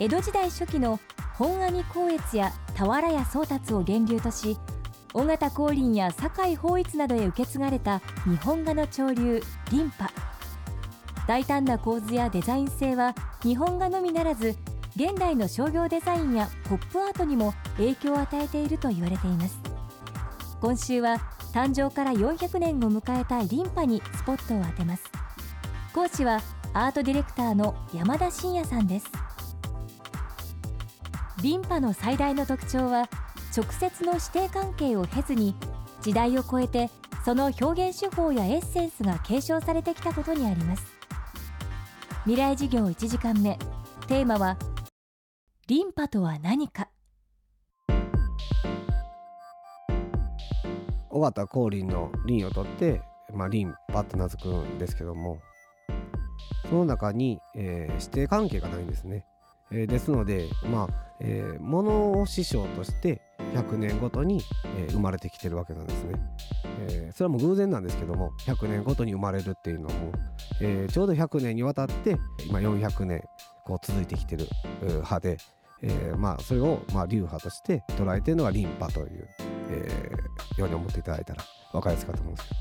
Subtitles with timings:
[0.00, 0.98] 江戸時代初期の
[1.34, 4.56] 本阿弥光悦や俵屋宗達を源流とし
[5.12, 10.10] 尾形光琳や酒井法一などへ受け継がれた日本画の潮流リンパ
[11.28, 14.56] 大胆な構図やデザイン性は日本画のみならず
[14.96, 19.58] 現代の商業デザインやポップアートにも影響を与えていると言われています。
[20.60, 21.18] 今週は
[21.52, 25.04] 誕生から400年を迎えたリンパにスポットを当てます。
[25.94, 26.40] 講師は
[26.72, 29.06] アートディレクターの山田真也さんです。
[31.42, 33.08] リンパの最大の特徴は
[33.56, 35.54] 直接の師弟関係を経ずに
[36.02, 36.90] 時代を超えて
[37.24, 40.84] その表現手法やエッセンスが継承されてきたことにあります。
[42.24, 43.58] 未来事業1時間目。
[44.06, 44.58] テーマは
[45.66, 46.90] リンパとは何か。
[51.10, 53.02] 尾形光琳の輪を取って、
[53.34, 55.40] まあ、リンパと名付くんですけども
[56.68, 59.26] その中に、えー師弟関係がないんですね、
[59.72, 63.20] えーですのでまあ、えー、物を師匠として
[63.54, 64.42] 100年ごとに、
[64.78, 66.14] えー生まれてきてるわけなんですね、
[66.88, 70.12] えーそれはもう偶然なんですけども100年ごとに生まれるっていうのも、
[70.60, 72.16] えーちょうど100年にわたって
[72.46, 73.22] 今400年
[73.64, 74.48] こう続いてきてる
[74.82, 75.38] 派で、
[75.82, 79.28] えーまあそれを、まあ、流派として捉えてるのがリンパという、
[79.70, 82.60] えーように思っていただいたら分かりやすいかと思うんですけど、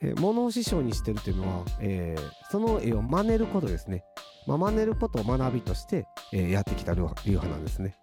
[0.00, 4.04] えー物を師匠にしてるっていうのは、えーその絵を真似ることですね、
[4.48, 7.94] まあ、真似ることを学びとして、えーやってきた流派なんですね。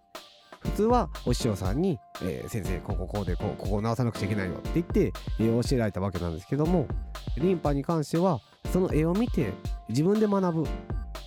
[0.60, 6.86] 普通はお師匠さんに、えー先生こここうでこうここを直さなくちゃいけないよって言って絵を教えられたわけなんですけども
[7.36, 8.38] リンパに関しては
[8.72, 9.52] その絵を見て
[9.88, 10.68] 自分で学ぶ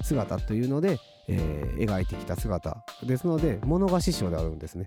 [0.04, 0.98] 姿というので、
[1.28, 2.78] えー描いてきた姿。
[3.04, 4.86] ですので物が師匠であるんですね。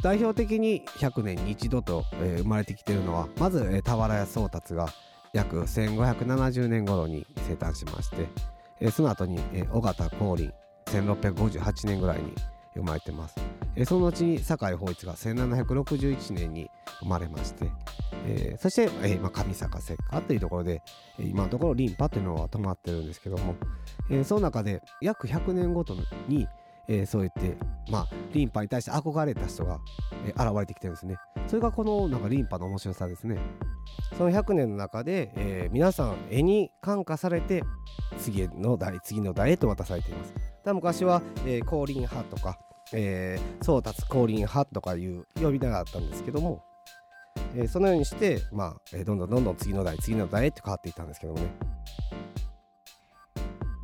[0.00, 4.88] 代表的に100年に一度と、えー生まれてきているのはまず、えー俵屋宗達が
[5.32, 8.28] 約1570年頃に生誕しまして、
[8.80, 10.52] えーその後に、えー尾形光琳
[10.86, 12.32] 1658年ぐらいに
[12.74, 13.36] 生まれてます、
[13.76, 17.70] えーその後に酒井法一が1761年に生まれまして、
[18.26, 20.82] えーそして、えーまあ、上坂石化というところで、
[21.18, 23.54] えー今のところリンパというのは止まってるんですけども、
[24.10, 25.96] えーその中で約100年ごと
[26.28, 26.46] に、
[26.88, 27.56] えーそう言って、
[27.90, 29.78] まあ、リンパに対して憧れた人が、
[30.26, 31.16] えー現れてきてるんですね。
[31.46, 33.38] それがこのなんかリンパの面白さですね。
[34.16, 37.62] その100年の中で、えー皆さん絵に感化されて
[38.18, 40.34] 次の代次の代へと渡されています。
[40.64, 42.58] だ昔は、えー、光琳派とか、
[42.92, 46.62] えー、宗達光琳派とかいう呼び名があったんですけども、
[47.54, 51.46] えーそのようにして、まあえーどんどんどんどん次の代次の代へって変わっていったんですけどもね。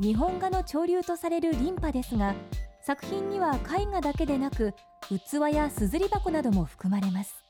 [0.01, 2.35] 日本画の潮流とされるリンパですが
[2.87, 4.75] 作品には絵画だけでなく
[5.09, 7.43] 器やすずり箱なども含まれます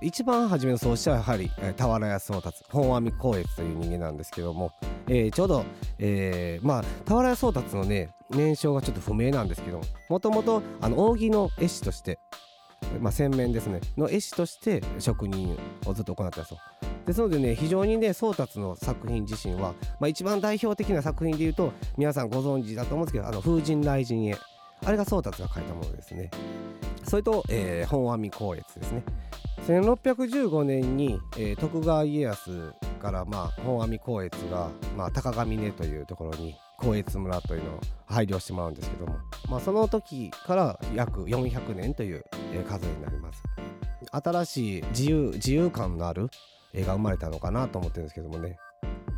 [0.00, 4.70] 一番初めの創始者はやはり、俵屋宗達本阿弥光悦という人間なんですけども、
[5.08, 5.64] えーちょうど、
[5.98, 12.20] えーまあ俵屋宗達のね年少がちょっと不明なんですけどもともと扇の絵師として、
[13.00, 16.60] まあ、洗面ですねの絵師として職人をずっと行ってたんですよ。
[17.06, 24.38] ですのでね非常にね宗達の作品自身は、まあ、一番代表的な作品でいうと皆さんご存知だと思うんですけど「あの風神雷神絵」
[24.84, 26.30] あれが宗達が描いたものですね。
[27.04, 29.02] それと、えー本阿弥光悦ですね。
[29.66, 39.16] 1615年に、えー徳川家康から、まあ、本阿弥光悦が、まあ、高ヶ峰というところに光悦村というのを配慮してもらうんですけども、
[39.48, 43.42] まあ、その時から約400年という、えー数になります
[44.10, 46.30] 新しい自由自由感のある
[46.74, 48.56] 絵が生まれたのかなと思ってるんですけどもね。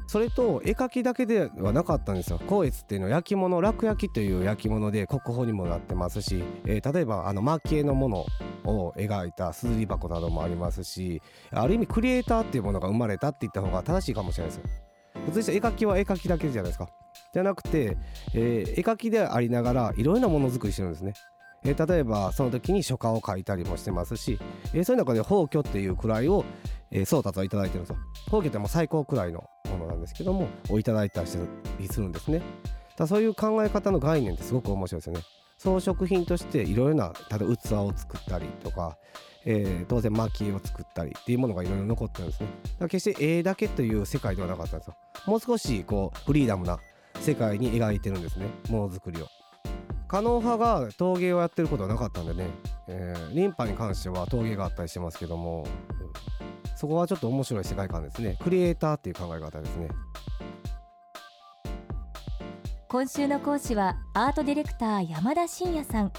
[0.08, 2.38] それと絵描きだけではなかったんですよ。
[2.38, 8.26] 光悦っていうのは焼き物楽焼きという焼き物で国宝にもなってますし、えー例えばあの蒔絵のもの
[8.64, 11.20] を描いたすずり箱などもありますし
[11.50, 14.70] ある意味クリエイターっていうものが生まれたって言った方が正しいかもしれないですよ。
[15.26, 16.88] 普通に絵描きは絵描きだけじゃないですか。
[17.34, 17.96] じゃなくて、
[18.32, 21.14] えー絵描きでありながらいろいろなものづくりしてるんですね。
[21.64, 24.38] 例えばその時に書家を書いたりもしてますし、
[24.72, 26.44] えーそういう中で宝居っていう位を、
[26.90, 27.96] えー、宗達はいただいてるんですよ。
[28.26, 31.38] 宝居ってもう最高位のものなんですけどもをいただいたりす
[32.00, 32.42] るんですね。
[32.96, 35.20] だそういう考え方の概念ってすごく面白いですよね。
[35.58, 38.98] 装飾品としていろいろな例えば器を作ったりとか、
[39.44, 42.48] えー当然蒔絵を作ったりっていうものがいろいろ残ってるんですね。
[42.62, 44.96] だから決して絵だけという世界ではなかったんですよ。
[45.26, 46.78] もう少しこうフリーダムな
[47.20, 48.46] 世界に描いてるんですね。
[48.68, 49.26] ものづくりを。
[50.08, 52.48] 可能派が陶芸をやってることはなかったんでね、
[52.86, 55.66] えー、リンパに関しては陶芸があったりしてますけども、
[56.76, 58.36] そこはちょっと面白い世界観ですね。
[58.42, 59.88] クリエイターっていう考え方ですね。
[62.86, 66.12] 今週の講師はアートディレクター山田真也さん。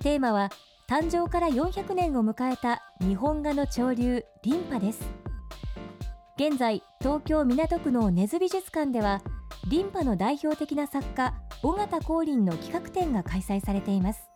[0.00, 0.50] テーマは
[0.88, 5.00] 誕生から400年を迎えた日本画の潮流リンパです。
[6.36, 9.22] 現在東京港区の根津美術館では
[9.68, 14.28] リンパの代表的な作家尾形光琳の企画展が開催されています。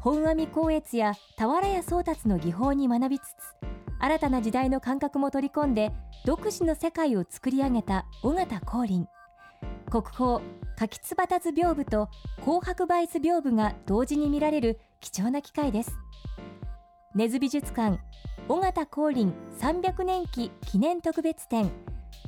[0.00, 3.73] 本阿弥光悦や俵屋宗達の技法に学びつつ
[4.04, 5.90] 新たな時代の感覚も取り込んで
[6.26, 9.08] 独自の世界を作り上げた尾形光琳。
[9.90, 10.42] 国宝
[10.76, 12.10] 柿つばた図屏風と
[12.40, 15.96] 紅白梅図屏風が同時に見られる貴重な機会です。
[17.14, 17.98] 根津美術館
[18.46, 21.70] 尾形光琳300年期記念特別展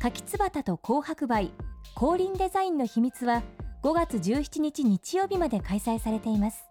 [0.00, 1.50] 柿つばたと紅白梅
[1.94, 3.42] 光琳デザインの秘密は
[3.82, 6.64] 5月17日日曜日まで開催されています。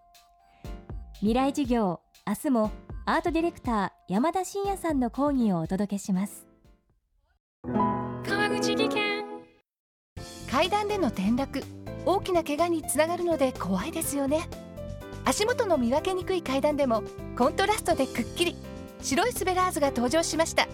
[1.18, 2.72] 未来授業明日も
[3.04, 6.46] アートディレクター山田真也さんの講義をお届けします。
[7.64, 9.24] 川口技研。
[10.48, 11.64] 階段での転落。
[12.04, 14.48] 大きな怪我につながるので怖いですよね。
[15.24, 17.02] 足元の見分けにくい階段でも
[17.36, 18.54] コントラストでくっきり。
[19.02, 20.68] 白いスベラーズが登場しました。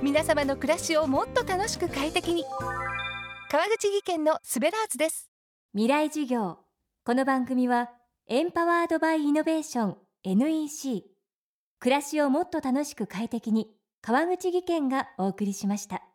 [0.00, 2.44] 皆様の暮らしをもっと楽しく快適に。
[3.50, 5.28] 川口技研のスベラーズです。
[5.72, 6.58] 未来授業。
[7.04, 7.90] この番組は
[8.28, 11.11] エンパワードバイイノベーション NEC
[11.82, 13.68] 暮らしをもっと楽しく快適に
[14.02, 16.11] 川口技研がお送りしました。